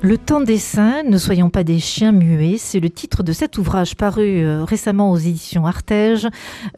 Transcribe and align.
Le 0.00 0.16
temps 0.16 0.40
des 0.40 0.58
saints, 0.58 1.02
ne 1.02 1.18
soyons 1.18 1.50
pas 1.50 1.64
des 1.64 1.80
chiens 1.80 2.12
muets, 2.12 2.56
c'est 2.56 2.78
le 2.78 2.88
titre 2.88 3.24
de 3.24 3.32
cet 3.32 3.58
ouvrage 3.58 3.96
paru 3.96 4.44
euh, 4.44 4.62
récemment 4.62 5.10
aux 5.10 5.16
éditions 5.16 5.66
Artege. 5.66 6.28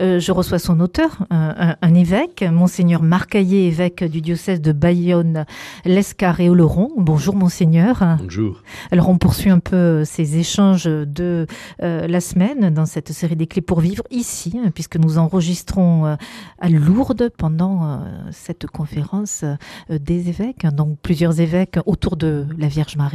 Euh, 0.00 0.18
je 0.18 0.32
reçois 0.32 0.58
son 0.58 0.80
auteur, 0.80 1.26
un, 1.28 1.76
un 1.82 1.94
évêque, 1.94 2.42
monseigneur 2.50 3.02
Marcaillé, 3.02 3.66
évêque 3.66 4.04
du 4.04 4.22
diocèse 4.22 4.62
de 4.62 4.72
Bayonne, 4.72 5.44
l'Escar 5.84 6.40
et 6.40 6.48
Oloron. 6.48 6.92
Bonjour 6.96 7.36
monseigneur. 7.36 8.02
Bonjour. 8.20 8.62
Alors 8.90 9.10
on 9.10 9.18
poursuit 9.18 9.50
un 9.50 9.58
peu 9.58 10.02
ces 10.06 10.38
échanges 10.38 10.84
de 10.84 11.46
euh, 11.82 12.06
la 12.08 12.20
semaine 12.22 12.72
dans 12.72 12.86
cette 12.86 13.12
série 13.12 13.36
des 13.36 13.46
clés 13.46 13.60
pour 13.60 13.80
vivre 13.80 14.04
ici, 14.10 14.58
hein, 14.58 14.70
puisque 14.74 14.96
nous 14.96 15.18
enregistrons 15.18 16.06
euh, 16.06 16.14
à 16.58 16.70
Lourdes 16.70 17.28
pendant 17.36 17.84
euh, 17.84 17.98
cette 18.30 18.66
conférence 18.66 19.44
euh, 19.44 19.98
des 19.98 20.30
évêques, 20.30 20.66
donc 20.74 20.98
plusieurs 21.02 21.38
évêques 21.38 21.78
autour 21.84 22.16
de 22.16 22.46
la 22.56 22.68
Vierge 22.68 22.96
Marie. 22.96 23.09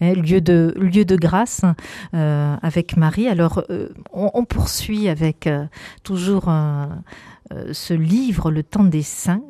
Hein, 0.00 0.14
lieu 0.14 0.40
de, 0.40 1.16
grâce 1.16 1.62
euh, 2.14 2.56
avec 2.62 2.96
Marie. 2.96 3.28
Alors, 3.28 3.62
euh, 3.70 3.88
on, 4.12 4.44
poursuit 4.44 5.08
avec 5.08 5.46
euh, 5.46 5.66
toujours 6.02 6.50
ce 7.72 7.94
livre, 7.94 8.50
Le 8.50 8.62
temps 8.62 8.84
des 8.84 9.02
saints. 9.02 9.42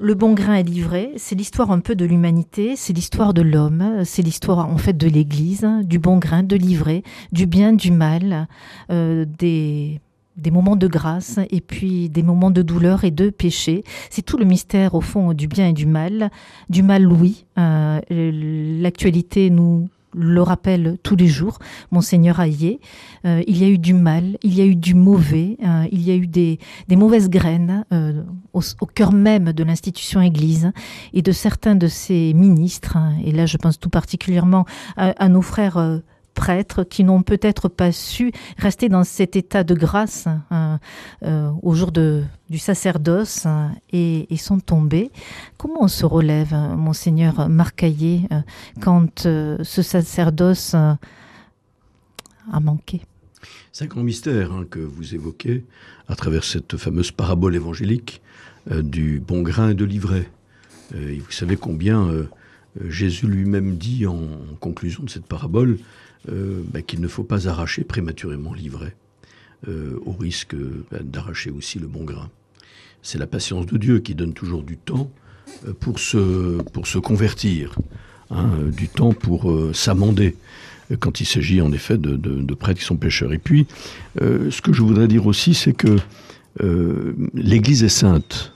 le 0.00 0.14
bon 0.14 0.34
grain 0.34 0.54
est 0.54 0.62
livré, 0.62 1.12
c'est 1.16 1.34
l'histoire 1.34 1.70
un 1.70 1.80
peu 1.80 1.94
de 1.94 2.04
l'humanité, 2.04 2.76
c'est 2.76 2.92
l'histoire 2.92 3.34
de 3.34 3.42
l'homme, 3.42 4.04
c'est 4.04 4.22
l'histoire 4.22 4.68
en 4.68 4.76
fait 4.76 4.96
de 4.96 5.08
l'Église, 5.08 5.66
du 5.82 5.98
bon 5.98 6.18
grain, 6.18 6.42
de 6.42 6.56
livrer, 6.56 7.02
du 7.32 7.46
bien, 7.46 7.72
du 7.72 7.90
mal, 7.90 8.48
des 8.88 10.00
des 10.36 10.50
moments 10.50 10.76
de 10.76 10.86
grâce 10.86 11.38
et 11.50 11.60
puis 11.60 12.08
des 12.08 12.22
moments 12.22 12.50
de 12.50 12.62
douleur 12.62 13.04
et 13.04 13.10
de 13.10 13.30
péché. 13.30 13.84
C'est 14.10 14.22
tout 14.22 14.38
le 14.38 14.44
mystère 14.44 14.94
au 14.94 15.00
fond 15.00 15.32
du 15.32 15.48
bien 15.48 15.68
et 15.68 15.72
du 15.72 15.86
mal. 15.86 16.30
Du 16.68 16.82
mal, 16.82 17.06
oui. 17.06 17.44
Euh, 17.58 18.00
L'actualité 18.10 19.50
nous 19.50 19.88
le 20.12 20.42
rappelle 20.42 20.98
tous 21.04 21.14
les 21.14 21.28
jours, 21.28 21.58
Monseigneur 21.92 22.40
Aillé. 22.40 22.80
Euh, 23.24 23.42
il 23.46 23.58
y 23.58 23.64
a 23.64 23.68
eu 23.68 23.78
du 23.78 23.94
mal, 23.94 24.38
il 24.42 24.54
y 24.54 24.60
a 24.60 24.64
eu 24.64 24.74
du 24.74 24.94
mauvais, 24.94 25.56
euh, 25.64 25.86
il 25.92 26.02
y 26.02 26.10
a 26.10 26.16
eu 26.16 26.26
des, 26.26 26.58
mauvaises 26.90 27.30
graines 27.30 27.84
au, 28.52 28.86
cœur 28.86 29.12
même 29.12 29.52
de 29.52 29.62
l'institution 29.62 30.20
Église 30.20 30.72
et 31.12 31.22
de 31.22 31.30
certains 31.30 31.76
de 31.76 31.86
ses 31.86 32.34
ministres. 32.34 32.98
Et 33.24 33.30
là, 33.30 33.46
je 33.46 33.56
pense 33.56 33.78
tout 33.78 33.90
particulièrement 33.90 34.64
à 34.96 35.28
nos 35.28 35.42
frères 35.42 36.00
prêtres 36.40 36.84
qui 36.84 37.04
n'ont 37.04 37.20
peut-être 37.20 37.68
pas 37.68 37.92
su 37.92 38.32
rester 38.56 38.88
dans 38.88 39.04
cet 39.04 39.36
état 39.36 39.62
de 39.62 39.74
grâce 39.74 40.26
hein, 40.50 40.80
euh, 41.22 41.50
au 41.62 41.74
jour 41.74 41.92
du 41.92 42.58
sacerdoce 42.58 43.44
hein, 43.44 43.72
et, 43.92 44.32
et, 44.32 44.38
sont 44.38 44.58
tombés. 44.58 45.10
Comment 45.58 45.82
on 45.82 45.88
se 45.88 46.06
relève, 46.06 46.54
monseigneur 46.78 47.50
Marcaillé, 47.50 48.22
euh, 48.32 48.40
quand 48.80 49.26
euh, 49.26 49.58
ce 49.62 49.82
sacerdoce 49.82 50.72
a 50.72 50.98
manqué? 52.58 53.02
C'est 53.70 53.84
un 53.84 53.88
grand 53.88 54.02
mystère 54.02 54.50
hein, 54.50 54.64
que 54.70 54.78
vous 54.78 55.14
évoquez 55.14 55.66
à 56.08 56.16
travers 56.16 56.44
cette 56.44 56.78
fameuse 56.78 57.10
parabole 57.10 57.54
évangélique 57.54 58.22
du 58.70 59.20
bon 59.20 59.42
grain 59.42 59.70
et 59.70 59.74
de 59.74 59.84
l'ivraie. 59.84 60.30
Euh, 60.94 61.18
vous 61.22 61.32
savez 61.32 61.56
combien 61.56 62.08
Jésus 62.88 63.26
lui-même 63.26 63.76
dit 63.76 64.06
en, 64.06 64.20
conclusion 64.60 65.02
de 65.02 65.10
cette 65.10 65.26
parabole 65.26 65.78
bah, 66.28 66.82
qu'il 66.82 67.00
ne 67.00 67.08
faut 67.08 67.24
pas 67.24 67.48
arracher 67.48 67.84
prématurément 67.84 68.54
l'ivraie, 68.54 68.94
euh, 69.68 69.98
au 70.06 70.12
risque 70.12 70.54
bah, 70.90 70.98
d'arracher 71.02 71.50
aussi 71.50 71.78
le 71.78 71.86
bon 71.86 72.04
grain. 72.04 72.30
C'est 73.02 73.18
la 73.18 73.26
patience 73.26 73.66
de 73.66 73.76
Dieu 73.78 73.98
qui 74.00 74.14
donne 74.14 74.32
toujours 74.32 74.62
du 74.62 74.76
temps 74.76 75.10
euh, 75.66 75.72
pour 75.78 75.98
se, 75.98 76.62
pour 76.62 76.86
se 76.86 76.98
convertir, 76.98 77.76
hein, 78.30 78.50
du 78.74 78.88
temps 78.88 79.12
pour 79.12 79.50
euh, 79.50 79.72
s'amender, 79.72 80.36
quand 80.98 81.20
il 81.20 81.26
s'agit 81.26 81.60
en 81.60 81.72
effet 81.72 81.98
de, 81.98 82.54
prêtres 82.54 82.80
qui 82.80 82.86
sont 82.86 82.96
pécheurs. 82.96 83.32
Et 83.32 83.38
puis, 83.38 83.66
euh, 84.20 84.50
ce 84.50 84.60
que 84.60 84.72
je 84.72 84.82
voudrais 84.82 85.08
dire 85.08 85.26
aussi, 85.26 85.54
c'est 85.54 85.72
que 85.72 85.96
euh, 86.62 87.14
l'Église 87.34 87.84
est 87.84 87.88
sainte, 87.88 88.54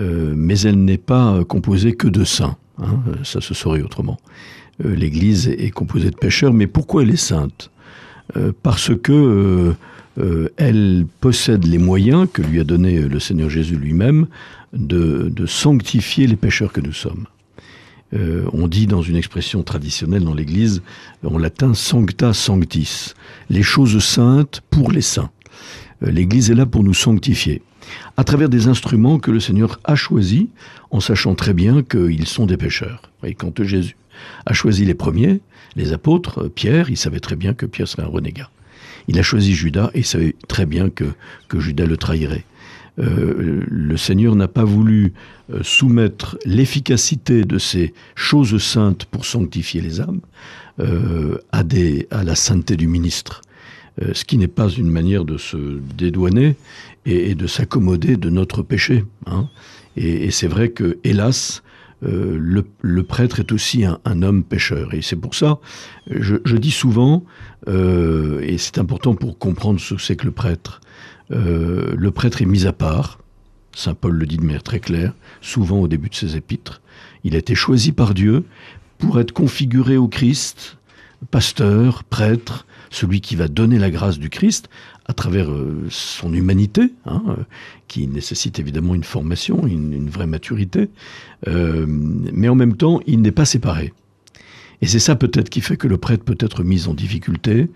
euh, 0.00 0.34
mais 0.36 0.58
elle 0.60 0.84
n'est 0.84 0.98
pas 0.98 1.44
composée 1.44 1.94
que 1.94 2.08
de 2.08 2.24
saints. 2.24 2.56
Hein, 2.78 3.00
ça 3.22 3.40
se 3.40 3.54
saurait 3.54 3.82
autrement. 3.82 4.18
Euh, 4.84 4.94
l'Église 4.94 5.48
est 5.48 5.70
composée 5.70 6.10
de 6.10 6.16
pécheurs, 6.16 6.52
mais 6.52 6.66
pourquoi 6.66 7.02
elle 7.02 7.10
est 7.10 7.16
sainte? 7.16 7.70
Euh, 8.36 8.52
Parce 8.62 8.92
que 8.96 9.74
euh, 10.18 10.48
elle 10.56 11.06
possède 11.20 11.66
les 11.66 11.78
moyens 11.78 12.26
que 12.32 12.42
lui 12.42 12.60
a 12.60 12.64
donné 12.64 13.00
le 13.00 13.20
Seigneur 13.20 13.50
Jésus 13.50 13.76
lui-même 13.76 14.26
de, 14.72 15.30
sanctifier 15.46 16.26
les 16.26 16.36
pécheurs 16.36 16.72
que 16.72 16.80
nous 16.80 16.92
sommes. 16.92 17.26
On 18.52 18.66
dit 18.66 18.86
dans 18.86 19.02
une 19.02 19.16
expression 19.16 19.62
traditionnelle 19.62 20.24
dans 20.24 20.32
l'Église, 20.32 20.80
en 21.22 21.36
latin 21.36 21.74
sancta 21.74 22.32
sanctis, 22.32 23.14
les 23.50 23.62
choses 23.62 24.02
saintes 24.02 24.62
pour 24.70 24.90
les 24.90 25.02
saints. 25.02 25.30
L'Église 26.00 26.50
est 26.50 26.54
là 26.54 26.64
pour 26.64 26.82
nous 26.82 26.94
sanctifier 26.94 27.60
à 28.16 28.24
travers 28.24 28.48
des 28.48 28.68
instruments 28.68 29.18
que 29.18 29.30
le 29.30 29.40
Seigneur 29.40 29.80
a 29.84 29.96
choisis 29.96 30.46
en 30.90 31.00
sachant 31.00 31.34
très 31.34 31.52
bien 31.52 31.82
qu'ils 31.82 32.26
sont 32.26 32.46
des 32.46 32.56
pécheurs. 32.56 33.02
Et 33.22 33.34
quand 33.34 33.62
Jésus 33.62 33.96
a 34.44 34.52
choisi 34.52 34.84
les 34.84 34.94
premiers, 34.94 35.40
les 35.76 35.92
apôtres, 35.92 36.48
Pierre, 36.48 36.90
il 36.90 36.96
savait 36.96 37.20
très 37.20 37.36
bien 37.36 37.54
que 37.54 37.66
Pierre 37.66 37.88
serait 37.88 38.02
un 38.02 38.10
renégat. 38.10 38.50
Il 39.08 39.18
a 39.18 39.22
choisi 39.22 39.54
Judas 39.54 39.90
et 39.94 40.00
il 40.00 40.04
savait 40.04 40.34
très 40.48 40.66
bien 40.66 40.90
que, 40.90 41.04
que 41.48 41.60
Judas 41.60 41.86
le 41.86 41.96
trahirait. 41.96 42.44
Euh, 42.98 43.62
le 43.68 43.96
Seigneur 43.96 44.34
n'a 44.36 44.48
pas 44.48 44.64
voulu 44.64 45.12
euh, 45.52 45.60
soumettre 45.62 46.38
l'efficacité 46.46 47.44
de 47.44 47.58
ces 47.58 47.92
choses 48.14 48.56
saintes 48.62 49.04
pour 49.04 49.26
sanctifier 49.26 49.82
les 49.82 50.00
âmes 50.00 50.20
euh, 50.80 51.38
à, 51.52 51.62
la 52.24 52.34
sainteté 52.34 52.76
du 52.76 52.86
ministre, 52.86 53.42
euh, 54.02 54.12
ce 54.14 54.24
qui 54.24 54.38
n'est 54.38 54.48
pas 54.48 54.68
une 54.68 54.90
manière 54.90 55.24
de 55.24 55.36
se 55.36 55.78
dédouaner 55.96 56.56
et, 57.04 57.30
et 57.30 57.34
de 57.34 57.46
s'accommoder 57.46 58.16
de 58.16 58.30
notre 58.30 58.62
péché. 58.62 59.04
Hein. 59.26 59.48
Et, 59.96 60.24
et 60.24 60.30
c'est 60.30 60.48
vrai 60.48 60.70
que, 60.70 60.98
hélas, 61.04 61.62
euh, 62.04 62.36
le, 62.38 63.02
prêtre 63.02 63.40
est 63.40 63.52
aussi 63.52 63.84
un, 63.84 64.22
homme 64.22 64.44
pécheur. 64.44 64.92
Et 64.94 65.02
c'est 65.02 65.16
pour 65.16 65.34
ça, 65.34 65.58
je, 66.10 66.36
je 66.44 66.56
dis 66.56 66.70
souvent, 66.70 67.24
euh, 67.68 68.40
et 68.42 68.58
c'est 68.58 68.78
important 68.78 69.14
pour 69.14 69.38
comprendre 69.38 69.80
ce 69.80 69.94
que 69.94 70.02
c'est 70.02 70.16
que 70.16 70.26
le 70.26 70.32
prêtre, 70.32 70.80
euh, 71.30 71.94
le 71.96 72.10
prêtre 72.10 72.42
est 72.42 72.46
mis 72.46 72.66
à 72.66 72.72
part. 72.72 73.18
Saint 73.74 73.94
Paul 73.94 74.14
le 74.14 74.26
dit 74.26 74.36
de 74.36 74.42
manière 74.42 74.62
très 74.62 74.80
claire, 74.80 75.12
souvent 75.40 75.80
au 75.80 75.88
début 75.88 76.08
de 76.08 76.14
ses 76.14 76.36
épîtres. 76.36 76.80
Il 77.24 77.34
a 77.34 77.38
été 77.38 77.54
choisi 77.54 77.92
par 77.92 78.14
Dieu 78.14 78.44
pour 78.98 79.20
être 79.20 79.32
configuré 79.32 79.96
au 79.96 80.08
Christ, 80.08 80.78
pasteur, 81.30 82.04
prêtre, 82.04 82.66
celui 82.96 83.20
qui 83.20 83.36
va 83.36 83.48
donner 83.48 83.78
la 83.78 83.90
grâce 83.90 84.18
du 84.18 84.30
Christ 84.30 84.68
à 85.06 85.12
travers 85.12 85.50
euh, 85.50 85.86
son 85.90 86.32
humanité, 86.32 86.92
hein, 87.04 87.22
euh, 87.28 87.34
qui 87.88 88.08
nécessite 88.08 88.58
évidemment 88.58 88.94
une 88.94 89.04
formation, 89.04 89.66
une, 89.66 90.08
vraie 90.08 90.26
maturité, 90.26 90.88
euh, 91.46 91.84
mais 91.88 92.48
en 92.48 92.54
même 92.54 92.76
temps, 92.76 93.00
il 93.06 93.20
n'est 93.20 93.32
pas 93.32 93.44
séparé. 93.44 93.92
Et 94.82 94.86
c'est 94.86 94.98
ça 94.98 95.16
peut-être 95.16 95.48
qui 95.48 95.60
fait 95.60 95.76
que 95.76 95.88
le 95.88 95.96
prêtre 95.96 96.24
peut 96.24 96.36
être 96.40 96.62
mis 96.62 96.86
en 96.88 96.94
difficulté 96.94 97.70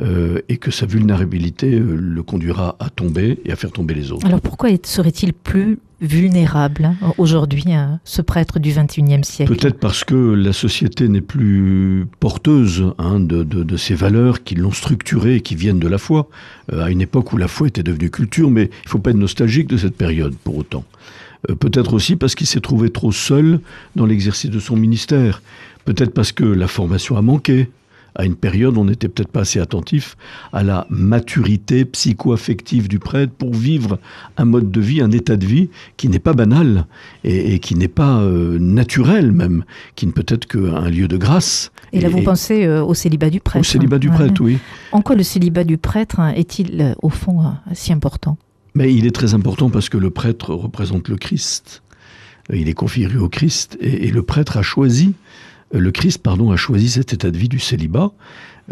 euh, 0.00 0.40
et 0.48 0.56
que 0.56 0.70
sa 0.70 0.86
vulnérabilité 0.86 1.74
euh, 1.74 1.96
le 1.96 2.22
conduira 2.22 2.76
à 2.78 2.90
tomber 2.90 3.38
et 3.44 3.52
à 3.52 3.56
faire 3.56 3.72
tomber 3.72 3.94
les 3.94 4.12
autres. 4.12 4.26
Alors 4.26 4.40
pourquoi 4.40 4.70
serait-il 4.82 5.32
plus 5.32 5.78
vulnérable 6.00 6.96
hein, 7.00 7.12
aujourd'hui, 7.18 7.72
hein, 7.72 8.00
ce 8.04 8.22
prêtre 8.22 8.58
du 8.58 8.70
21e 8.70 9.22
siècle? 9.22 9.54
Peut-être 9.54 9.78
parce 9.78 10.04
que 10.04 10.14
la 10.14 10.52
société 10.52 11.08
n'est 11.08 11.20
plus 11.20 12.06
porteuse 12.20 12.92
hein, 12.98 13.20
de, 13.20 13.42
de, 13.42 13.62
de 13.62 13.76
ces 13.76 13.94
valeurs 13.94 14.42
qui 14.42 14.54
l'ont 14.54 14.72
structurée 14.72 15.36
et 15.36 15.40
qui 15.40 15.54
viennent 15.54 15.80
de 15.80 15.88
la 15.88 15.98
foi, 15.98 16.28
euh, 16.72 16.84
à 16.84 16.90
une 16.90 17.00
époque 17.00 17.32
où 17.32 17.36
la 17.36 17.48
foi 17.48 17.68
était 17.68 17.82
devenue 17.82 18.10
culture, 18.10 18.50
mais 18.50 18.64
il 18.64 18.86
ne 18.86 18.90
faut 18.90 18.98
pas 18.98 19.10
être 19.10 19.16
nostalgique 19.16 19.68
de 19.68 19.76
cette 19.76 19.96
période 19.96 20.34
pour 20.44 20.56
autant. 20.56 20.84
Euh, 21.50 21.54
peut-être 21.54 21.94
aussi 21.94 22.16
parce 22.16 22.34
qu'il 22.34 22.46
s'est 22.46 22.60
trouvé 22.60 22.90
trop 22.90 23.12
seul 23.12 23.60
dans 23.96 24.06
l'exercice 24.06 24.50
de 24.50 24.60
son 24.60 24.76
ministère. 24.76 25.42
Peut-être 25.84 26.12
parce 26.14 26.32
que 26.32 26.44
la 26.44 26.68
formation 26.68 27.16
a 27.16 27.22
manqué. 27.22 27.70
À 28.16 28.24
une 28.26 28.36
période, 28.36 28.78
on 28.78 28.84
n'était 28.84 29.08
peut-être 29.08 29.32
pas 29.32 29.40
assez 29.40 29.58
attentif 29.58 30.16
à 30.52 30.62
la 30.62 30.86
maturité 30.88 31.84
psycho-affective 31.84 32.86
du 32.86 33.00
prêtre 33.00 33.32
pour 33.32 33.52
vivre 33.52 33.98
un 34.36 34.44
mode 34.44 34.70
de 34.70 34.80
vie, 34.80 35.00
un 35.00 35.10
état 35.10 35.36
de 35.36 35.44
vie 35.44 35.68
qui 35.96 36.08
n'est 36.08 36.20
pas 36.20 36.32
banal 36.32 36.86
et, 37.24 37.54
et 37.54 37.58
qui 37.58 37.74
n'est 37.74 37.88
pas 37.88 38.20
euh, 38.20 38.56
naturel 38.60 39.32
même, 39.32 39.64
qui 39.96 40.06
ne 40.06 40.12
peut 40.12 40.24
être 40.28 40.46
qu'un 40.46 40.88
lieu 40.90 41.08
de 41.08 41.16
grâce. 41.16 41.72
Et, 41.92 41.98
et 41.98 42.00
là, 42.02 42.08
vous 42.08 42.22
pensez 42.22 42.64
euh, 42.66 42.84
au 42.84 42.94
célibat 42.94 43.30
du 43.30 43.40
prêtre. 43.40 43.58
Au 43.58 43.64
célibat 43.64 43.98
du 43.98 44.10
prêtre, 44.10 44.40
ouais. 44.42 44.52
oui. 44.52 44.58
En 44.92 45.02
quoi 45.02 45.16
le 45.16 45.24
célibat 45.24 45.64
du 45.64 45.76
prêtre 45.76 46.20
est-il, 46.36 46.80
euh, 46.80 46.94
au 47.02 47.08
fond, 47.08 47.42
si 47.72 47.92
important? 47.92 48.38
Mais 48.76 48.94
il 48.94 49.06
est 49.06 49.14
très 49.14 49.34
important 49.34 49.70
parce 49.70 49.88
que 49.88 49.98
le 49.98 50.10
prêtre 50.10 50.54
représente 50.54 51.08
le 51.08 51.16
Christ. 51.16 51.82
Il 52.52 52.68
est 52.68 52.74
configuré 52.74 53.16
au 53.16 53.28
Christ 53.28 53.76
et, 53.80 54.06
et 54.06 54.10
le 54.12 54.22
prêtre 54.22 54.56
a 54.56 54.62
choisi 54.62 55.14
le 55.78 55.90
Christ, 55.90 56.18
pardon, 56.18 56.50
a 56.50 56.56
choisi 56.56 56.88
cet 56.88 57.12
état 57.12 57.30
de 57.30 57.38
vie 57.38 57.48
du 57.48 57.58
célibat, 57.58 58.12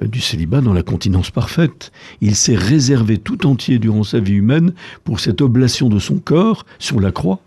euh, 0.02 0.06
du 0.06 0.20
célibat 0.20 0.60
dans 0.60 0.72
la 0.72 0.82
continence 0.82 1.30
parfaite. 1.30 1.92
Il 2.20 2.34
s'est 2.34 2.56
réservé 2.56 3.18
tout 3.18 3.46
entier 3.46 3.78
durant 3.78 4.04
sa 4.04 4.20
vie 4.20 4.34
humaine 4.34 4.72
pour 5.04 5.20
cette 5.20 5.40
oblation 5.40 5.88
de 5.88 5.98
son 5.98 6.18
corps 6.18 6.64
sur 6.78 7.00
la 7.00 7.12
croix 7.12 7.40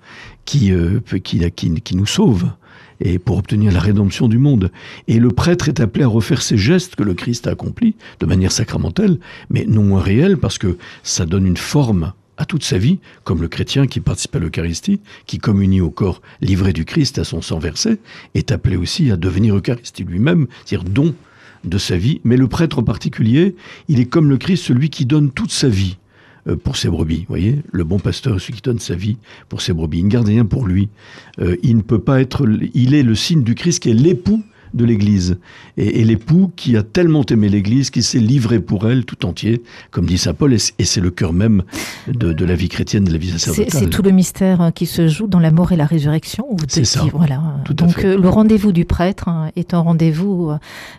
qui, 0.46 0.72
euh, 0.72 1.00
qui, 1.24 1.52
qui 1.52 1.96
nous 1.96 2.06
sauve 2.06 2.50
et 3.02 3.20
pour 3.20 3.38
obtenir 3.38 3.72
la 3.72 3.80
rédemption 3.80 4.28
du 4.28 4.38
monde. 4.38 4.72
Et 5.08 5.20
le 5.20 5.30
prêtre 5.30 5.68
est 5.68 5.80
appelé 5.80 6.04
à 6.06 6.08
refaire 6.08 6.42
ces 6.42 6.58
gestes 6.58 6.96
que 6.96 7.04
le 7.04 7.14
Christ 7.14 7.48
a 7.48 7.52
accomplis 7.52 7.96
de 8.20 8.26
manière 8.26 8.52
sacramentelle, 8.52 9.20
mais 9.50 9.66
non 9.68 9.84
moins 9.84 10.02
réelle, 10.02 10.38
parce 10.38 10.58
que 10.58 10.78
ça 11.04 11.26
donne 11.26 11.46
une 11.46 11.58
forme 11.58 12.14
à 12.38 12.46
toute 12.46 12.64
sa 12.64 12.78
vie, 12.78 13.00
comme 13.24 13.42
le 13.42 13.48
chrétien 13.48 13.88
qui 13.88 14.00
participe 14.00 14.36
à 14.36 14.40
l'Eucharistie, 14.40 15.00
qui 15.26 15.38
communie 15.38 15.82
au 15.82 15.90
corps 15.90 16.22
livré 16.42 16.74
du 16.74 16.86
Christ 16.86 17.18
à 17.20 17.24
son 17.24 17.42
sang 17.42 17.60
versé, 17.60 18.00
est 18.34 18.52
appelé 18.52 18.76
aussi 18.76 19.12
à 19.12 19.18
devenir 19.18 19.56
Eucharistie 19.56 20.04
lui-même, 20.04 20.48
c'est-à-dire 20.66 20.90
don 20.90 21.16
de 21.64 21.78
sa 21.78 21.98
vie. 21.98 22.22
Mais 22.24 22.38
le 22.38 22.48
prêtre 22.48 22.80
en 22.80 22.84
particulier, 22.84 23.56
il 23.88 24.00
est 24.00 24.06
comme 24.06 24.30
le 24.30 24.38
Christ, 24.38 24.64
celui 24.64 24.90
qui 24.90 25.06
donne 25.06 25.32
toute 25.32 25.52
sa 25.52 25.68
vie 25.68 25.98
euh, 26.48 26.56
pour 26.56 26.78
ses 26.78 26.90
brebis. 26.90 27.20
Vous 27.20 27.26
voyez, 27.30 27.62
le 27.72 27.84
bon 27.84 28.00
pasteur 28.00 28.36
est 28.36 28.40
celui 28.40 28.56
qui 28.56 28.62
donne 28.62 28.80
sa 28.80 28.96
vie 28.96 29.18
pour 29.50 29.62
ses 29.62 29.74
brebis. 29.74 30.00
Il 30.00 30.06
ne 30.06 30.10
garde 30.10 30.28
rien 30.28 30.46
pour 30.46 30.68
lui. 30.68 30.90
Euh, 31.40 31.56
il 31.64 31.78
ne 31.78 31.82
peut 31.82 32.00
pas 32.00 32.22
être. 32.22 32.48
Il 32.74 32.94
est 32.94 33.04
le 33.04 33.16
signe 33.16 33.44
du 33.44 33.56
Christ 33.56 33.80
qui 33.80 33.90
est 33.90 33.94
l'époux 33.94 34.44
de 34.74 34.86
l'Église. 34.86 35.38
Et, 35.78 36.04
l'époux 36.04 36.52
qui 36.56 36.78
a 36.78 36.84
tellement 36.84 37.24
aimé 37.26 37.50
l'Église 37.50 37.90
qu'il 37.90 38.04
s'est 38.04 38.20
livré 38.20 38.60
pour 38.60 38.88
elle 38.88 39.06
tout 39.06 39.26
entier, 39.26 39.64
comme 39.92 40.06
dit 40.06 40.18
saint 40.18 40.34
Paul, 40.34 40.54
et, 40.54 40.86
c'est 40.86 41.02
le 41.02 41.12
cœur 41.12 41.34
même 41.34 41.64
de, 42.08 42.46
la 42.46 42.56
vie 42.56 42.70
chrétienne, 42.70 43.04
de 43.04 43.12
la 43.12 43.18
vie 43.18 43.32
sacerdotale. 43.32 43.82
C'est 43.82 43.90
tout 43.90 44.02
le 44.02 44.12
mystère 44.12 44.62
hein, 44.62 44.72
qui 44.72 44.86
se 44.86 45.08
joue 45.08 45.28
dans 45.28 45.40
la 45.40 45.52
mort 45.52 45.72
et 45.72 45.76
la 45.76 45.86
résurrection. 45.86 46.46
C'est 46.68 46.86
ça. 46.86 47.06
Voilà. 47.14 47.42
Donc 47.72 48.04
euh, 48.04 48.18
le 48.18 48.30
rendez-vous 48.30 48.72
du 48.72 48.86
prêtre 48.86 49.28
hein, 49.28 49.52
est 49.56 49.74
un 49.74 49.80
rendez-vous 49.80 50.52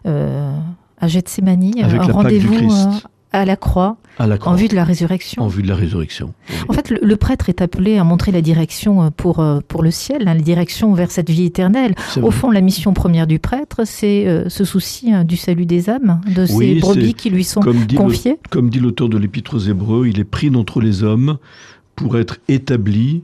euh, 0.07 0.57
à 0.99 1.09
Gethsemane, 1.09 1.73
un 1.83 2.13
rendez-vous 2.13 2.71
à 3.37 3.44
la 3.44 3.56
croix, 3.56 3.99
en 4.19 4.55
vue 4.55 4.69
de 4.69 4.75
la 4.75 4.85
résurrection. 4.85 5.43
En 5.43 5.49
vue 5.49 5.62
de 5.62 5.69
la 5.69 5.75
résurrection. 5.75 6.33
En 6.69 6.73
fait, 6.73 6.88
le, 6.91 7.17
prêtre 7.17 7.50
est 7.50 7.61
appelé 7.61 7.99
à 7.99 8.05
montrer 8.05 8.33
la 8.33 8.41
direction 8.41 9.03
euh, 9.03 9.11
pour, 9.15 9.41
euh, 9.41 9.61
pour 9.69 9.83
le 9.83 9.91
ciel, 9.91 10.27
hein, 10.27 10.35
la 10.35 10.41
direction 10.41 10.94
vers 10.94 11.11
cette 11.11 11.29
vie 11.29 11.44
éternelle. 11.44 11.94
Au 12.23 12.31
fond, 12.31 12.50
la 12.50 12.62
mission 12.62 12.94
première 12.94 13.27
du 13.27 13.38
prêtre, 13.38 13.83
c'est 13.85 14.27
euh, 14.27 14.49
ce 14.49 14.65
souci 14.65 15.12
hein, 15.12 15.25
du 15.25 15.37
salut 15.37 15.67
des 15.67 15.91
âmes, 15.91 16.21
de 16.35 16.47
ces 16.47 16.77
brebis 16.77 17.15
qui 17.15 17.29
lui 17.29 17.44
sont 17.44 17.61
confiées. 17.61 18.38
comme 18.49 18.71
dit 18.71 18.81
l'auteur 18.81 19.11
de 19.11 19.19
l'Épître 19.19 19.55
aux 19.55 19.61
Hébreux, 19.61 20.06
il 20.06 20.19
est 20.19 20.25
pris 20.25 20.50
d'entre 20.50 20.81
les 20.81 21.03
hommes 21.03 21.37
pour 21.94 22.19
être 22.19 22.39
établi 22.49 23.23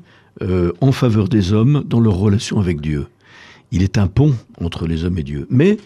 en 0.80 0.92
faveur 0.92 1.28
des 1.28 1.52
hommes 1.52 1.84
dans 1.86 2.00
leur 2.00 2.16
relation 2.16 2.58
avec 2.58 2.80
Dieu. 2.80 3.06
Il 3.70 3.82
est 3.82 3.96
un 3.96 4.08
pont 4.08 4.34
entre 4.60 4.86
les 4.88 5.04
hommes 5.04 5.18
et 5.18 5.22
Dieu. 5.22 5.46
Mais 5.50 5.76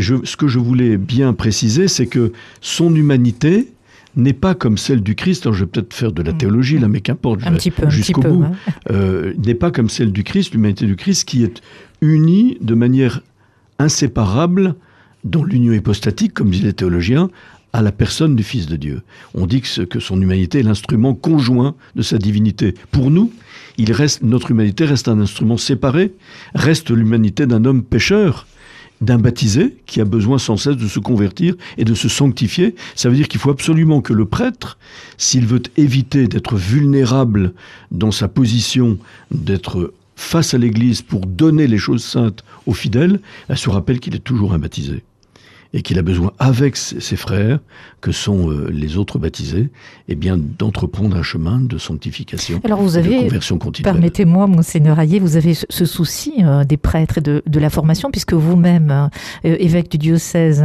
ce 0.00 0.36
que 0.36 0.48
je 0.48 0.58
voulais 0.58 0.96
bien 0.96 1.32
préciser, 1.32 1.88
c'est 1.88 2.06
que 2.06 2.32
son 2.60 2.94
humanité 2.94 3.68
n'est 4.16 4.32
pas 4.32 4.54
comme 4.54 4.78
celle 4.78 5.02
du 5.02 5.14
Christ. 5.14 5.46
Alors 5.46 5.54
je 5.54 5.64
vais 5.64 5.70
peut-être 5.70 5.94
faire 5.94 6.12
de 6.12 6.22
la 6.22 6.32
mm. 6.32 6.38
théologie 6.38 6.78
là, 6.78 6.88
mais 6.88 7.00
qu'importe, 7.00 7.40
jusqu'au 7.88 8.22
bout. 8.22 8.44
Euh, 8.90 9.32
n'est 9.44 9.54
pas 9.54 9.70
comme 9.70 9.88
celle 9.88 10.12
du 10.12 10.24
Christ, 10.24 10.52
l'humanité 10.52 10.86
du 10.86 10.96
Christ 10.96 11.28
qui 11.28 11.42
est 11.42 11.60
unie 12.00 12.58
de 12.60 12.74
manière 12.74 13.22
inséparable 13.78 14.74
dans 15.24 15.42
l'union 15.42 15.72
hypostatique, 15.72 16.34
comme 16.34 16.50
disent 16.50 16.64
les 16.64 16.74
théologiens, 16.74 17.30
à 17.72 17.82
la 17.82 17.90
personne 17.90 18.36
du 18.36 18.44
Fils 18.44 18.66
de 18.66 18.76
Dieu. 18.76 19.02
On 19.34 19.46
dit 19.46 19.60
que, 19.60 19.82
que 19.82 19.98
son 19.98 20.20
humanité 20.20 20.60
est 20.60 20.62
l'instrument 20.62 21.14
conjoint 21.14 21.74
de 21.96 22.02
sa 22.02 22.18
divinité. 22.18 22.74
Pour 22.92 23.10
nous, 23.10 23.32
il 23.78 23.90
reste, 23.90 24.22
notre 24.22 24.52
humanité 24.52 24.84
reste 24.84 25.08
un 25.08 25.20
instrument 25.20 25.56
séparé, 25.56 26.12
reste 26.54 26.90
l'humanité 26.90 27.46
d'un 27.46 27.64
homme 27.64 27.82
pécheur, 27.82 28.46
d'un 29.04 29.18
baptisé 29.18 29.76
qui 29.86 30.00
a 30.00 30.04
besoin 30.04 30.38
sans 30.38 30.56
cesse 30.56 30.76
de 30.76 30.88
se 30.88 30.98
convertir 30.98 31.54
et 31.78 31.84
de 31.84 31.94
se 31.94 32.08
sanctifier. 32.08 32.74
Ça 32.94 33.08
veut 33.08 33.16
dire 33.16 33.28
qu'il 33.28 33.40
faut 33.40 33.50
absolument 33.50 34.00
que 34.00 34.12
le 34.12 34.24
prêtre, 34.24 34.78
s'il 35.18 35.46
veut 35.46 35.62
éviter 35.76 36.26
d'être 36.26 36.56
vulnérable 36.56 37.52
dans 37.90 38.10
sa 38.10 38.28
position, 38.28 38.98
d'être 39.30 39.92
face 40.16 40.54
à 40.54 40.58
l'Église 40.58 41.02
pour 41.02 41.26
donner 41.26 41.66
les 41.66 41.78
choses 41.78 42.04
saintes 42.04 42.44
aux 42.66 42.74
fidèles, 42.74 43.20
se 43.54 43.68
rappelle 43.68 44.00
qu'il 44.00 44.14
est 44.14 44.20
toujours 44.20 44.54
un 44.54 44.58
baptisé 44.58 45.02
et 45.74 45.82
qu'il 45.82 45.98
a 45.98 46.02
besoin, 46.02 46.32
avec 46.38 46.76
ses 46.76 47.16
frères, 47.16 47.58
que 48.00 48.12
sont 48.12 48.48
euh, 48.48 48.70
les 48.70 48.96
autres 48.96 49.18
baptisés, 49.18 49.70
eh 50.08 50.14
bien, 50.14 50.38
d'entreprendre 50.38 51.16
un 51.16 51.24
chemin 51.24 51.58
de 51.58 51.78
sanctification, 51.78 52.60
Alors 52.62 52.80
vous 52.80 52.96
avez, 52.96 53.16
de 53.16 53.22
conversion 53.24 53.58
continue. 53.58 53.82
Permettez-moi, 53.82 54.46
Monseigneur 54.46 55.00
Hayet, 55.00 55.18
vous 55.18 55.36
avez 55.36 55.54
ce 55.54 55.84
souci 55.84 56.34
euh, 56.38 56.62
des 56.62 56.76
prêtres 56.76 57.18
et 57.18 57.20
de, 57.20 57.42
de, 57.44 57.58
la 57.58 57.70
formation, 57.70 58.12
puisque 58.12 58.34
vous-même, 58.34 59.10
euh, 59.44 59.56
évêque 59.58 59.90
du 59.90 59.98
diocèse 59.98 60.64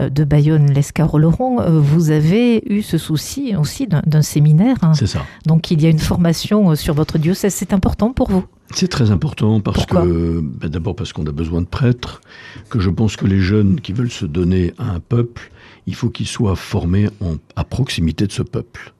de 0.00 0.24
Bayonne-Lescaro-Laurent, 0.24 1.70
vous 1.80 2.10
avez 2.10 2.64
eu 2.68 2.82
ce 2.82 2.98
souci 2.98 3.54
aussi 3.56 3.86
d'un 3.86 4.22
séminaire. 4.22 4.76
Hein. 4.82 4.94
C'est 4.94 5.06
ça. 5.06 5.24
Donc 5.46 5.70
il 5.70 5.80
y 5.80 5.86
a 5.86 5.90
une 5.90 6.00
formation 6.00 6.74
sur 6.74 6.94
votre 6.94 7.18
diocèse. 7.18 7.54
C'est 7.54 7.72
important 7.72 8.12
pour 8.12 8.28
vous 8.28 8.44
c'est 8.74 8.88
très 8.88 9.10
important 9.10 9.60
parce 9.60 9.86
que, 9.86 10.40
ben 10.40 10.68
d'abord 10.68 10.94
parce 10.94 11.12
qu'on 11.12 11.26
a 11.26 11.32
besoin 11.32 11.62
de 11.62 11.66
prêtres, 11.66 12.20
que 12.68 12.80
je 12.80 12.90
pense 12.90 13.16
que 13.16 13.26
les 13.26 13.40
jeunes 13.40 13.80
qui 13.80 13.92
veulent 13.92 14.10
se 14.10 14.26
donner 14.26 14.74
à 14.78 14.90
un 14.90 15.00
peuple, 15.00 15.50
il 15.86 15.94
faut 15.94 16.10
qu'ils 16.10 16.28
soient 16.28 16.56
formés 16.56 17.08
en, 17.20 17.36
à 17.56 17.64
proximité 17.64 18.26
de 18.26 18.32
ce 18.32 18.42
peuple. 18.42 18.92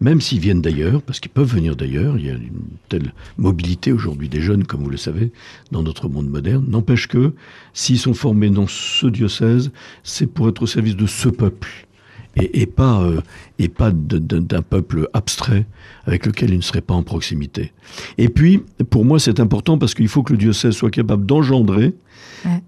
Même 0.00 0.20
s'ils 0.20 0.38
viennent 0.38 0.62
d'ailleurs, 0.62 1.02
parce 1.02 1.18
qu'ils 1.18 1.30
peuvent 1.30 1.52
venir 1.52 1.74
d'ailleurs, 1.74 2.18
il 2.18 2.26
y 2.26 2.30
a 2.30 2.34
une 2.34 2.68
telle 2.88 3.12
mobilité 3.36 3.90
aujourd'hui 3.92 4.28
des 4.28 4.40
jeunes, 4.40 4.64
comme 4.64 4.84
vous 4.84 4.90
le 4.90 4.96
savez, 4.96 5.32
dans 5.72 5.82
notre 5.82 6.08
monde 6.08 6.28
moderne, 6.28 6.64
n'empêche 6.68 7.08
que 7.08 7.32
s'ils 7.72 7.98
sont 7.98 8.14
formés 8.14 8.50
dans 8.50 8.68
ce 8.68 9.08
diocèse, 9.08 9.72
c'est 10.04 10.28
pour 10.28 10.48
être 10.48 10.62
au 10.62 10.66
service 10.66 10.94
de 10.94 11.06
ce 11.06 11.28
peuple 11.28 11.87
et, 12.36 12.66
pas, 12.66 13.02
euh, 13.02 13.20
et 13.58 13.68
pas 13.68 13.90
d'un 13.92 14.62
peuple 14.62 15.08
abstrait 15.12 15.66
avec 16.06 16.26
lequel 16.26 16.50
il 16.50 16.56
ne 16.56 16.62
serait 16.62 16.80
pas 16.80 16.94
en 16.94 17.02
proximité. 17.02 17.72
Et 18.16 18.28
puis, 18.28 18.62
pour 18.90 19.04
moi, 19.04 19.18
c'est 19.18 19.40
important 19.40 19.78
parce 19.78 19.94
qu'il 19.94 20.08
faut 20.08 20.22
que 20.22 20.32
le 20.32 20.38
diocèse 20.38 20.74
soit 20.74 20.90
capable 20.90 21.26
d'engendrer 21.26 21.94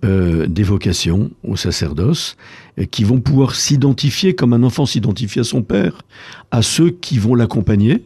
euh, 0.04 0.46
des 0.46 0.64
vocations 0.64 1.30
au 1.44 1.56
sacerdoce 1.56 2.36
euh, 2.78 2.84
qui 2.84 3.04
vont 3.04 3.20
pouvoir 3.20 3.54
s'identifier 3.54 4.34
comme 4.34 4.52
un 4.52 4.62
enfant 4.64 4.84
s'identifie 4.84 5.40
à 5.40 5.44
son 5.44 5.62
père, 5.62 6.02
à 6.50 6.62
ceux 6.62 6.90
qui 6.90 7.18
vont 7.18 7.34
l'accompagner 7.34 8.04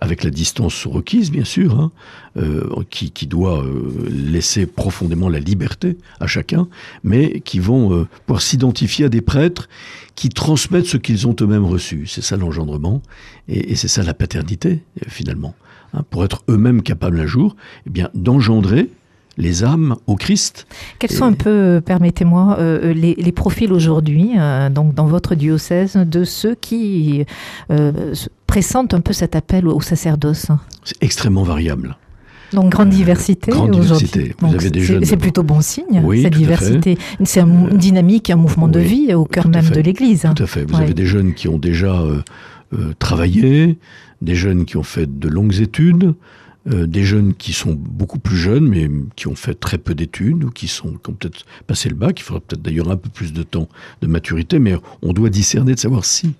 avec 0.00 0.24
la 0.24 0.30
distance 0.30 0.86
requise, 0.86 1.30
bien 1.30 1.44
sûr, 1.44 1.80
hein, 1.80 1.92
euh, 2.36 2.68
qui, 2.90 3.10
qui, 3.10 3.26
doit 3.26 3.62
euh, 3.62 4.08
laisser 4.10 4.66
profondément 4.66 5.28
la 5.28 5.40
liberté 5.40 5.96
à 6.20 6.26
chacun, 6.26 6.68
mais 7.02 7.40
qui 7.40 7.58
vont 7.58 7.92
euh, 7.92 8.08
pouvoir 8.26 8.42
s'identifier 8.42 9.06
à 9.06 9.08
des 9.08 9.22
prêtres 9.22 9.68
qui 10.14 10.28
transmettent 10.28 10.86
ce 10.86 10.96
qu'ils 10.96 11.26
ont 11.26 11.36
eux-mêmes 11.40 11.64
reçu. 11.64 12.06
C'est 12.06 12.22
ça 12.22 12.36
l'engendrement, 12.36 13.02
et, 13.48 13.72
et 13.72 13.76
c'est 13.76 13.88
ça 13.88 14.02
la 14.02 14.14
paternité, 14.14 14.82
finalement. 15.08 15.54
Hein, 15.94 16.04
pour 16.10 16.24
être 16.24 16.42
eux-mêmes 16.48 16.82
capables 16.82 17.20
un 17.20 17.26
jour 17.26 17.56
eh 17.86 17.90
bien, 17.90 18.10
d'engendrer 18.14 18.90
les 19.38 19.64
âmes 19.64 19.96
au 20.06 20.16
Christ. 20.16 20.66
Quels 20.98 21.10
sont 21.10 21.24
un 21.24 21.32
peu, 21.32 21.82
permettez-moi, 21.84 22.56
euh, 22.58 22.94
les, 22.94 23.14
les, 23.14 23.32
profils 23.32 23.72
aujourd'hui, 23.72 24.32
euh, 24.38 24.70
donc 24.70 24.94
dans 24.94 25.06
votre 25.06 25.34
diocèse, 25.34 25.96
de 25.96 26.24
ceux 26.24 26.54
qui 26.54 27.24
euh, 27.70 28.14
pressentent 28.56 28.94
un 28.94 29.02
peu 29.02 29.12
cet 29.12 29.36
appel 29.36 29.68
au 29.68 29.82
sacerdoce 29.82 30.46
C'est 30.82 31.02
extrêmement 31.02 31.42
variable. 31.42 31.98
Donc 32.54 32.70
grande 32.70 32.88
diversité. 32.88 33.50
grande 33.50 33.72
diversité. 33.72 34.34
Vous 34.40 34.54
avez 34.54 34.70
des 34.70 34.80
jeunes. 34.80 35.04
C'est 35.04 35.18
plutôt 35.18 35.42
bon 35.42 35.60
signe. 35.60 36.00
Oui, 36.02 36.22
cette 36.22 36.32
diversité. 36.32 36.96
C'est 37.24 37.40
une 37.40 37.76
dynamique, 37.76 38.30
un 38.30 38.36
mouvement 38.36 38.68
de 38.68 38.80
vie 38.80 39.12
au 39.12 39.26
cœur 39.26 39.46
même 39.48 39.68
de 39.68 39.80
l'Église. 39.80 40.26
Tout 40.34 40.42
à 40.42 40.46
fait. 40.46 40.64
Vous 40.64 40.80
avez 40.80 40.94
des 40.94 41.04
jeunes 41.04 41.34
qui 41.34 41.48
ont 41.48 41.58
déjà 41.58 42.02
travaillé, 42.98 43.78
des 44.22 44.34
jeunes 44.34 44.64
qui 44.64 44.78
ont 44.78 44.82
fait 44.82 45.06
de 45.06 45.28
longues 45.28 45.60
études, 45.60 46.14
euh, 46.68 46.86
des 46.86 47.04
jeunes 47.04 47.32
qui 47.32 47.52
sont 47.52 47.74
beaucoup 47.74 48.18
plus 48.18 48.36
jeunes, 48.36 48.66
mais 48.66 48.90
qui 49.14 49.28
ont 49.28 49.36
fait 49.36 49.54
très 49.54 49.78
peu 49.78 49.94
d'études, 49.94 50.42
ou 50.42 50.50
qui, 50.50 50.66
sont, 50.66 50.94
peut-être 50.94 51.46
passé 51.68 51.88
le 51.88 51.94
bac, 51.94 52.18
il 52.18 52.24
faudra 52.24 52.40
peut-être 52.40 52.62
d'ailleurs 52.62 52.90
un 52.90 52.96
peu 52.96 53.08
plus 53.08 53.32
de 53.32 53.44
temps 53.44 53.68
de 54.02 54.08
maturité, 54.08 54.58
mais 54.58 54.74
on 55.00 55.12
doit 55.12 55.30
discerner 55.30 55.76
de 55.76 55.78
savoir 55.78 56.04
si 56.04 56.34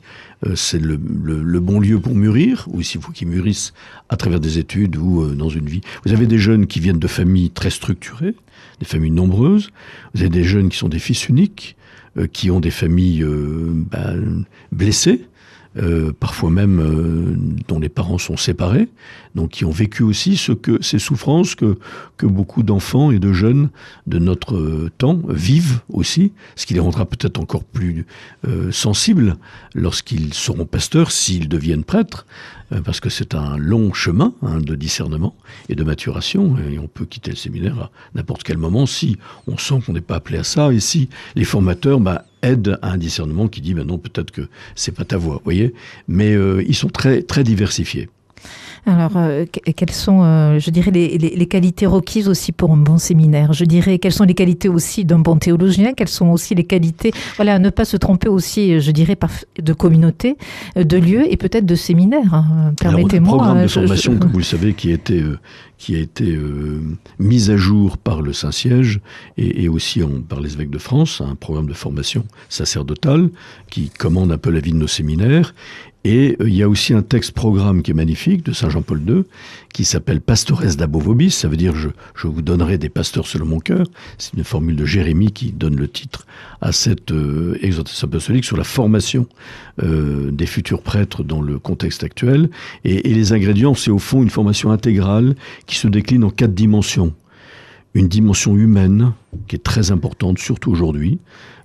euh, 0.45 0.56
c'est 0.56 0.80
le, 0.80 0.97
bon 0.97 1.78
lieu 1.78 2.00
pour 2.00 2.16
mûrir, 2.16 2.66
ou 2.73 2.83
s'il 2.83 3.00
faut 3.00 3.12
qu'ils 3.12 3.28
mûrissent 3.28 3.73
à 4.09 4.16
travers 4.16 4.40
des 4.40 4.59
études 4.59 4.97
ou 4.97 5.23
euh, 5.23 5.37
dans 5.37 5.49
une 5.49 5.66
vie. 5.66 5.80
Vous 6.04 6.12
avez 6.12 6.26
des 6.26 6.38
jeunes 6.38 6.66
qui 6.66 6.80
viennent 6.80 6.99
de 6.99 7.06
familles 7.06 7.50
très 7.50 7.71
structurées, 7.71 8.35
des 8.80 8.87
familles 8.87 9.12
nombreuses, 9.12 9.71
vous 10.12 10.23
avez 10.23 10.30
des 10.30 10.45
jeunes 10.45 10.71
qui 10.71 10.76
sont 10.76 10.88
des 10.88 10.99
fils 10.99 11.28
uniques, 11.28 11.76
qui 12.33 12.50
ont 12.50 12.61
des 12.61 12.71
familles 12.71 13.23
ben, 13.90 14.45
blessées, 14.73 15.26
parfois 16.18 16.50
même 16.50 17.37
dont 17.68 17.78
les 17.78 17.90
parents 17.90 18.16
sont 18.16 18.38
séparés. 18.38 18.88
Donc 19.37 19.50
qui 19.50 19.64
ont 19.64 19.71
vécu 19.71 20.02
aussi 20.02 20.37
ce 20.37 20.50
que 20.50 20.83
ces 20.83 20.99
souffrances 20.99 21.55
que 21.55 21.78
que 22.16 22.26
beaucoup 22.26 22.62
d'enfants 22.62 23.11
et 23.11 23.19
de 23.19 23.33
jeunes 23.33 23.69
de 24.07 24.19
notre 24.19 24.57
euh, 24.57 24.90
temps 24.99 25.21
vivent 25.28 25.81
aussi, 25.90 26.33
ce 26.57 26.66
qui 26.66 26.75
les 26.75 26.81
rendra 26.81 27.05
peut-être 27.05 27.38
encore 27.38 27.62
plus 27.62 28.07
euh, 28.49 28.73
sensibles 28.73 29.37
lorsqu'ils 29.75 30.35
seront 30.35 30.64
pasteurs, 30.64 31.11
s'ils 31.12 31.49
deviennent 31.49 31.85
prêtres, 31.85 32.26
euh, 32.73 32.81
parce 32.81 33.00
que 33.00 33.11
c'est 33.11 33.35
un 33.35 33.57
long 33.57 33.93
chemin 33.93 34.33
hein, 34.43 34.59
de 34.59 34.75
discernement 34.75 35.37
et 35.69 35.75
de 35.75 35.85
maturation, 35.85 36.57
et 36.59 36.78
on 36.78 36.88
peut 36.88 37.05
quitter 37.05 37.31
le 37.31 37.37
séminaire 37.37 37.78
à 37.78 37.90
n'importe 38.14 38.43
quel 38.43 38.59
moment 38.59 38.87
si 38.87 39.19
on 39.47 39.59
sent 39.59 39.81
qu'on 39.85 39.93
n'est 39.93 40.00
pas 40.00 40.16
appelé 40.16 40.38
à 40.38 40.45
ça, 40.45 40.73
et 40.73 40.81
si 40.81 41.09
les 41.35 41.45
formateurs 41.45 42.00
bah, 42.00 42.25
aident 42.43 42.78
à 42.83 42.93
un 42.93 42.97
discernement 42.97 43.49
qui 43.49 43.61
dit 43.61 43.75
non 43.75 43.99
peut-être 43.99 44.31
que 44.31 44.49
c'est 44.75 44.93
pas 44.93 45.05
ta 45.05 45.16
voie, 45.16 45.40
voyez, 45.45 45.75
mais 46.09 46.35
euh, 46.35 46.64
ils 46.66 46.75
sont 46.75 46.88
très 46.88 47.23
très 47.23 47.45
diversifiés. 47.45 48.09
Alors, 48.86 49.16
euh, 49.16 49.44
quelles 49.52 49.90
sont, 49.90 50.22
euh, 50.22 50.58
je 50.58 50.70
dirais, 50.70 50.92
les, 50.92 51.18
les, 51.18 51.30
les, 51.30 51.46
qualités 51.46 51.86
requises 51.86 52.28
aussi 52.28 52.52
pour 52.52 52.72
un 52.72 52.76
bon 52.76 52.98
séminaire? 52.98 53.52
Je 53.52 53.64
dirais, 53.64 53.98
quelles 53.98 54.12
sont 54.12 54.24
les 54.24 54.34
qualités 54.34 54.68
aussi 54.68 55.04
d'un 55.04 55.18
bon 55.18 55.36
théologien? 55.36 55.92
Quelles 55.92 56.08
sont 56.08 56.28
aussi 56.28 56.54
les 56.54 56.64
qualités, 56.64 57.12
voilà, 57.36 57.58
ne 57.58 57.70
pas 57.70 57.84
se 57.84 57.96
tromper 57.96 58.28
aussi, 58.28 58.80
je 58.80 58.90
dirais, 58.92 59.16
par, 59.16 59.30
de 59.60 59.72
communauté, 59.72 60.36
euh, 60.76 60.84
de 60.84 60.96
lieu 60.96 61.30
et 61.30 61.36
peut-être 61.36 61.66
de 61.66 61.74
séminaire. 61.74 62.32
Hein. 62.32 62.74
Permettez-moi. 62.80 63.34
Un 63.34 63.38
programme 63.38 63.62
de 63.62 63.68
formation, 63.68 64.12
je, 64.12 64.16
je... 64.16 64.20
comme 64.22 64.30
vous 64.30 64.38
le 64.38 64.44
savez, 64.44 64.74
qui 64.74 64.90
a 64.90 64.94
été, 64.94 65.20
euh, 65.20 65.38
qui 65.78 65.94
a 65.94 65.98
été 65.98 66.34
euh, 66.34 66.80
mis 67.18 67.50
à 67.50 67.56
jour 67.56 67.98
par 67.98 68.22
le 68.22 68.32
Saint-Siège 68.32 69.00
et, 69.36 69.64
et, 69.64 69.68
aussi 69.68 70.02
en, 70.02 70.20
par 70.26 70.40
les 70.40 70.54
évêques 70.54 70.70
de 70.70 70.78
France, 70.78 71.20
un 71.20 71.34
programme 71.34 71.66
de 71.66 71.74
formation 71.74 72.24
sacerdotale 72.48 73.30
qui 73.70 73.90
commande 73.90 74.32
un 74.32 74.38
peu 74.38 74.50
la 74.50 74.60
vie 74.60 74.72
de 74.72 74.78
nos 74.78 74.86
séminaires 74.86 75.54
et 76.06 76.36
euh, 76.40 76.48
il 76.48 76.54
y 76.54 76.62
a 76.62 76.68
aussi 76.68 76.94
un 76.94 77.02
texte 77.02 77.32
programme 77.32 77.82
qui 77.82 77.90
est 77.90 77.94
magnifique 77.94 78.44
de 78.44 78.52
Saint 78.52 78.70
Jean-Paul 78.70 79.02
II 79.06 79.25
qui 79.72 79.84
s'appelle 79.84 80.20
Pastores 80.20 80.76
d'abo 80.76 81.00
vobis, 81.00 81.32
ça 81.32 81.48
veut 81.48 81.56
dire 81.56 81.75
je, 81.75 81.88
vous 82.22 82.42
donnerai 82.42 82.78
des 82.78 82.88
pasteurs 82.88 83.26
selon 83.26 83.44
mon 83.44 83.58
cœur. 83.58 83.86
C'est 84.16 84.34
une 84.34 84.44
formule 84.44 84.76
de 84.76 84.84
Jérémie 84.84 85.32
qui 85.32 85.50
donne 85.50 85.75
le 85.75 85.88
titre 85.88 86.25
à 86.60 86.70
cette 86.70 87.10
euh, 87.10 87.58
exhortation 87.60 88.06
apostolique 88.06 88.44
sur 88.44 88.56
la 88.56 88.62
formation 88.62 89.26
euh, 89.82 90.30
des 90.30 90.46
futurs 90.46 90.80
prêtres 90.80 91.25
dans 91.25 91.42
le 91.42 91.58
contexte 91.58 92.04
actuel. 92.04 92.50
Et 92.84 93.12
les 93.12 93.32
ingrédients, 93.32 93.75
c'est 93.75 93.90
au 93.90 93.98
fond 93.98 94.22
une 94.22 94.30
formation 94.30 94.70
intégrale 94.70 95.34
qui 95.66 95.75
se 95.75 95.88
décline 95.88 96.22
en 96.22 96.30
quatre 96.30 96.54
dimensions 96.54 97.12
une 97.96 98.08
dimension 98.08 98.54
humaine 98.56 99.14
qui 99.48 99.56
est 99.56 99.64
très 99.64 99.90
importante, 99.90 100.38
surtout 100.38 100.70
aujourd'hui, 100.70 101.18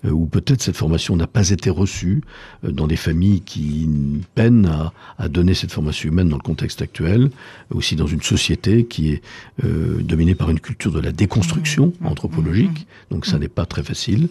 euh, 0.06 0.12
où 0.12 0.28
peut-être 0.28 0.62
cette 0.62 0.78
formation 0.78 1.18
n'a 1.18 1.28
pas 1.28 1.50
été 1.50 1.70
reçue 1.70 2.22
euh, 2.64 2.72
dans 2.72 2.88
des 2.88 2.96
familles 2.96 3.42
qui 3.42 3.90
peinent 4.34 4.66
à, 4.66 4.94
à, 5.18 5.28
donner 5.28 5.54
cette 5.54 5.74
formation 5.74 6.08
humaine 6.08 6.30
dans 6.30 6.38
le 6.38 6.42
contexte 6.42 6.82
actuel, 6.82 7.32
aussi 7.70 7.98
dans 7.98 8.08
une 8.08 8.22
société 8.22 8.86
qui 8.86 9.12
est 9.12 9.22
euh, 9.66 10.02
dominée 10.02 10.34
par 10.34 10.50
une 10.50 10.62
culture 10.62 10.94
de 10.94 11.02
la 11.02 11.12
déconstruction 11.12 11.92
anthropologique, 12.02 12.88
donc 13.10 13.26
ça 13.26 13.38
n'est 13.38 13.50
pas 13.50 13.66
très 13.66 13.84
facile. 13.84 14.30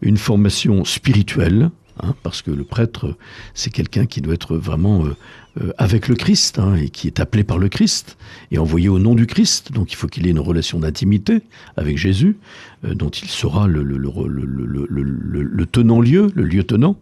Une 0.00 0.16
formation 0.16 0.86
spirituelle, 0.86 1.70
hein, 2.02 2.14
parce 2.22 2.42
que 2.42 2.50
le 2.50 2.64
prêtre, 2.64 3.16
c'est 3.54 3.70
quelqu'un 3.70 4.06
qui 4.06 4.20
doit 4.20 4.34
être 4.34 4.56
vraiment 4.56 5.04
euh, 5.04 5.16
euh, 5.60 5.72
avec 5.78 6.08
le 6.08 6.14
Christ 6.14 6.58
hein, 6.58 6.74
et 6.74 6.88
qui 6.88 7.06
est 7.06 7.20
appelé 7.20 7.44
par 7.44 7.58
le 7.58 7.68
Christ 7.68 8.16
et 8.50 8.58
envoyé 8.58 8.88
au 8.88 8.98
nom 8.98 9.14
du 9.14 9.26
Christ. 9.26 9.72
Donc 9.72 9.92
il 9.92 9.96
faut 9.96 10.06
qu'il 10.06 10.26
ait 10.26 10.30
une 10.30 10.40
relation 10.40 10.78
d'intimité 10.78 11.42
avec 11.76 11.98
Jésus, 11.98 12.36
euh, 12.84 12.94
dont 12.94 13.10
il 13.10 13.28
sera 13.28 13.66
le, 13.66 13.82
le, 13.82 13.96
le, 13.98 15.42
le 15.42 15.66
tenant 15.66 16.00
lieu, 16.00 16.30
le 16.34 16.44
lieu 16.44 16.64
tenant, 16.64 16.96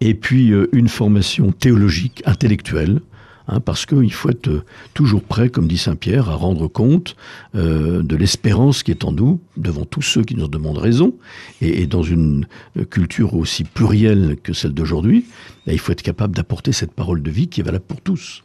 et 0.00 0.14
puis 0.14 0.52
une 0.72 0.88
formation 0.88 1.52
théologique, 1.52 2.22
intellectuelle, 2.24 3.00
Hein, 3.48 3.60
parce 3.60 3.86
qu'il 3.86 4.12
faut 4.12 4.28
être 4.28 4.48
euh, 4.48 4.62
toujours 4.92 5.22
prêt, 5.22 5.48
comme 5.48 5.68
dit 5.68 5.78
Saint 5.78 5.96
Pierre, 5.96 6.28
à 6.28 6.34
rendre 6.34 6.68
compte 6.68 7.16
euh, 7.54 8.02
de 8.02 8.14
l'espérance 8.14 8.82
qui 8.82 8.90
est 8.90 9.04
en 9.04 9.12
nous 9.12 9.40
devant 9.56 9.86
tous 9.86 10.02
ceux 10.02 10.22
qui 10.22 10.34
nous 10.34 10.48
demandent 10.48 10.78
raison. 10.78 11.14
Et, 11.62 11.86
dans 11.86 12.02
une 12.02 12.46
euh, 12.76 12.84
culture 12.84 13.34
aussi 13.34 13.64
plurielle 13.64 14.36
que 14.42 14.52
celle 14.52 14.72
d'aujourd'hui, 14.74 15.24
il 15.66 15.78
faut 15.78 15.92
être 15.92 16.02
capable 16.02 16.36
d'apporter 16.36 16.72
cette 16.72 16.92
parole 16.92 17.22
de 17.22 17.30
vie 17.30 17.48
qui 17.48 17.60
est 17.60 17.64
valable 17.64 17.86
pour 17.88 18.02
tous. 18.02 18.44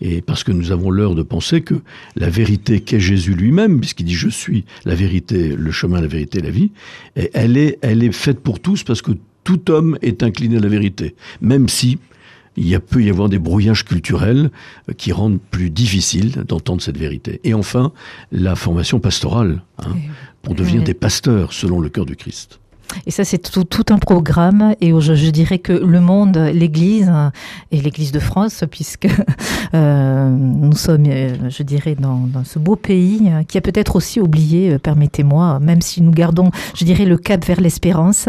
Et 0.00 0.22
parce 0.22 0.44
que 0.44 0.52
nous 0.52 0.70
avons 0.70 0.90
l'heure 0.90 1.16
de 1.16 1.22
penser 1.22 1.62
que 1.62 1.74
la 2.14 2.28
vérité 2.28 2.80
qu'est 2.80 3.00
Jésus 3.00 3.34
lui-même, 3.34 3.80
puisqu'il 3.80 4.04
dit 4.04 4.14
je 4.14 4.28
suis 4.28 4.64
la 4.84 4.94
vérité, 4.94 5.56
le 5.56 5.72
chemin, 5.72 6.00
la 6.00 6.06
vérité, 6.06 6.40
la 6.40 6.50
vie, 6.50 6.70
est, 7.16 7.30
elle 7.34 7.56
est 8.04 8.12
faite 8.12 8.40
pour 8.40 8.60
tous 8.60 8.84
parce 8.84 9.02
que 9.02 9.12
tout 9.42 9.70
homme 9.70 9.98
est 10.02 10.22
incliné 10.22 10.58
à 10.58 10.60
la 10.60 10.68
vérité, 10.68 11.14
même 11.40 11.68
si 11.68 11.98
il 12.56 12.66
y 12.66 12.74
a 12.74 12.80
peut 12.80 13.02
y 13.02 13.10
avoir 13.10 13.28
des 13.28 13.38
brouillages 13.38 13.84
culturels 13.84 14.50
euh, 14.88 14.92
qui 14.92 15.12
rendent 15.12 15.40
plus 15.50 15.70
difficile 15.70 16.44
d'entendre 16.46 16.82
cette 16.82 16.98
vérité. 16.98 17.40
Et 17.44 17.54
enfin, 17.54 17.92
la 18.32 18.56
formation 18.56 19.00
pastorale, 19.00 19.62
hein, 19.78 19.94
pour 20.42 20.54
devenir 20.54 20.82
des 20.82 20.94
pasteurs 20.94 21.52
selon 21.52 21.80
le 21.80 21.88
cœur 21.88 22.06
du 22.06 22.16
Christ. 22.16 22.60
Et 23.06 23.10
ça, 23.10 23.24
c'est 23.24 23.38
tout, 23.38 23.64
tout, 23.64 23.92
un 23.92 23.98
programme. 23.98 24.74
Et 24.80 24.92
je, 24.98 25.14
je 25.14 25.30
dirais 25.30 25.58
que 25.58 25.72
le 25.72 26.00
monde, 26.00 26.36
l'Église 26.36 27.10
et 27.70 27.80
l'Église 27.80 28.12
de 28.12 28.18
France, 28.18 28.64
puisque 28.70 29.08
euh, 29.74 30.28
nous 30.30 30.76
sommes, 30.76 31.04
euh, 31.06 31.50
je 31.50 31.62
dirais, 31.62 31.94
dans, 31.94 32.26
dans 32.26 32.44
ce 32.44 32.58
beau 32.58 32.76
pays 32.76 33.30
qui 33.48 33.58
a 33.58 33.60
peut-être 33.60 33.96
aussi 33.96 34.20
oublié, 34.20 34.72
euh, 34.72 34.78
permettez-moi, 34.78 35.58
même 35.60 35.80
si 35.80 36.02
nous 36.02 36.10
gardons, 36.10 36.50
je 36.74 36.84
dirais, 36.84 37.04
le 37.04 37.16
cap 37.16 37.44
vers 37.44 37.60
l'espérance, 37.60 38.28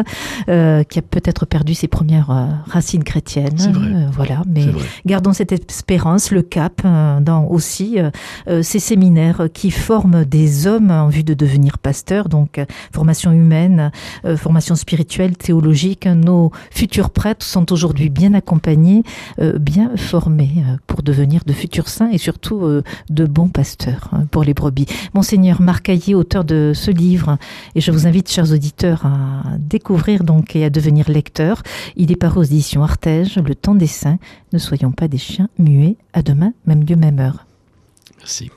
euh, 0.50 0.84
qui 0.84 1.00
a 1.00 1.02
peut-être 1.02 1.46
perdu 1.46 1.74
ses 1.74 1.88
premières 1.88 2.30
racines 2.68 3.04
chrétiennes. 3.04 3.58
Euh, 3.60 4.08
voilà, 4.12 4.42
mais 4.48 4.66
gardons 5.06 5.34
cette 5.34 5.52
espérance, 5.52 6.32
le 6.32 6.42
cap, 6.42 6.82
dans 7.22 7.46
aussi 7.46 7.98
ces 8.62 8.80
séminaires 8.80 9.48
qui 9.54 9.72
forment 9.72 10.26
des 10.26 10.68
hommes 10.68 10.92
en 10.92 11.10
vue 11.10 11.24
de 11.24 11.34
devenir 11.34 11.78
pasteurs, 11.78 12.30
donc 12.30 12.60
formation 12.92 13.32
humaine, 13.32 13.92
euh, 14.26 14.38
formation 14.48 14.76
spirituelle, 14.76 15.36
théologique. 15.36 16.06
Nos 16.06 16.54
futurs 16.72 17.10
prêtres 17.10 17.46
sont 17.46 17.74
aujourd'hui 17.74 18.10
bien 18.10 18.34
accompagnés, 18.34 19.04
euh, 19.42 19.60
bien 19.60 19.98
formés 19.98 20.54
euh, 20.60 20.78
pour 20.88 21.04
devenir 21.04 21.42
de 21.46 21.52
futurs 21.52 21.90
saints 21.90 22.10
et 22.12 22.18
surtout 22.18 22.64
euh, 22.64 22.82
de 23.10 23.26
bons 23.26 23.50
pasteurs 23.50 24.10
euh, 24.14 24.20
pour 24.32 24.46
les 24.46 24.54
brebis. 24.54 24.86
Monseigneur 25.14 25.60
Marc 25.60 25.92
auteur 26.14 26.46
de 26.46 26.72
ce 26.74 26.92
livre, 26.92 27.38
et 27.76 27.82
je 27.82 27.92
vous 27.92 28.08
invite, 28.08 28.32
chers 28.32 28.54
auditeurs, 28.54 29.06
à 29.06 29.58
découvrir 29.60 30.24
donc 30.24 30.56
et 30.56 30.64
à 30.64 30.70
devenir 30.70 31.10
lecteur. 31.10 31.62
Il 31.98 32.10
est 32.14 32.16
paru 32.16 32.40
aux 32.40 32.44
éditions 32.44 32.84
Artege, 32.84 33.40
Le 33.40 33.54
temps 33.54 33.76
des 33.76 33.88
saints. 33.88 34.20
Ne 34.54 34.60
soyons 34.60 34.94
pas 34.94 35.10
des 35.10 35.18
chiens 35.18 35.50
muets. 35.60 35.98
À 36.14 36.22
demain, 36.22 36.54
même 36.66 36.86
lieu, 36.86 36.96
même 36.96 37.20
heure. 37.20 37.46
Merci. 38.20 38.50